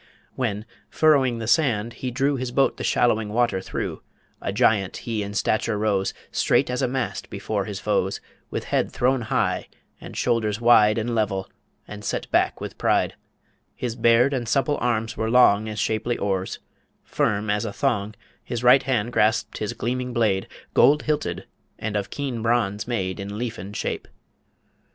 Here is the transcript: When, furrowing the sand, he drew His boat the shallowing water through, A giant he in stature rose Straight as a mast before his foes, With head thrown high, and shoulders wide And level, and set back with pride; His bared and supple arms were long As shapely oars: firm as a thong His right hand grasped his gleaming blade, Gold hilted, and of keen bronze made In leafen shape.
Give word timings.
When, 0.33 0.65
furrowing 0.89 1.37
the 1.37 1.45
sand, 1.45 1.93
he 2.01 2.09
drew 2.09 2.35
His 2.35 2.49
boat 2.51 2.77
the 2.77 2.83
shallowing 2.83 3.29
water 3.29 3.61
through, 3.61 4.01
A 4.41 4.51
giant 4.51 4.97
he 5.05 5.21
in 5.21 5.35
stature 5.35 5.77
rose 5.77 6.11
Straight 6.31 6.71
as 6.71 6.81
a 6.81 6.87
mast 6.87 7.29
before 7.29 7.65
his 7.65 7.79
foes, 7.79 8.19
With 8.49 8.63
head 8.63 8.91
thrown 8.91 9.21
high, 9.21 9.67
and 9.99 10.17
shoulders 10.17 10.59
wide 10.59 10.97
And 10.97 11.13
level, 11.13 11.51
and 11.87 12.03
set 12.03 12.31
back 12.31 12.59
with 12.59 12.79
pride; 12.79 13.13
His 13.75 13.95
bared 13.95 14.33
and 14.33 14.49
supple 14.49 14.79
arms 14.81 15.17
were 15.17 15.29
long 15.29 15.69
As 15.69 15.77
shapely 15.79 16.17
oars: 16.17 16.57
firm 17.03 17.51
as 17.51 17.63
a 17.63 17.71
thong 17.71 18.15
His 18.43 18.63
right 18.63 18.81
hand 18.81 19.13
grasped 19.13 19.59
his 19.59 19.73
gleaming 19.73 20.13
blade, 20.13 20.47
Gold 20.73 21.03
hilted, 21.03 21.45
and 21.77 21.95
of 21.95 22.09
keen 22.09 22.41
bronze 22.41 22.87
made 22.87 23.19
In 23.19 23.37
leafen 23.37 23.71
shape. 23.71 24.07